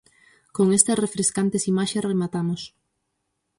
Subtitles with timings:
[0.55, 2.61] Con estas refrescantes imaxes rematamos.